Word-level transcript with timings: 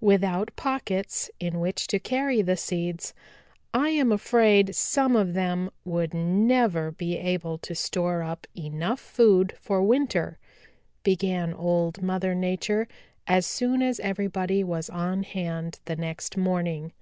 Without 0.00 0.50
pockets 0.56 1.30
in 1.38 1.60
which 1.60 1.86
to 1.86 2.00
carry 2.00 2.42
the 2.42 2.56
seeds, 2.56 3.14
I 3.72 3.90
am 3.90 4.10
afraid 4.10 4.74
some 4.74 5.14
of 5.14 5.34
them 5.34 5.70
would 5.84 6.12
never 6.12 6.90
be 6.90 7.16
able 7.18 7.56
to 7.58 7.72
store 7.72 8.20
up 8.20 8.48
enough 8.56 8.98
food 8.98 9.54
for 9.60 9.84
winter," 9.84 10.40
began 11.04 11.54
Old 11.54 12.02
Mother 12.02 12.34
Nature, 12.34 12.88
as 13.28 13.46
soon 13.46 13.80
as 13.80 14.00
everybody 14.00 14.64
was 14.64 14.90
on 14.90 15.22
hand 15.22 15.78
the 15.84 15.94
next 15.94 16.36
morning. 16.36 16.92